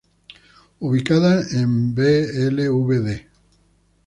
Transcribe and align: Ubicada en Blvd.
Ubicada 0.81 1.47
en 1.51 1.93
Blvd. 1.93 3.07